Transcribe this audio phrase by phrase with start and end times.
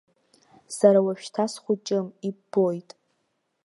[0.77, 2.89] Сара уажәшьҭа схәыҷым, иббоит.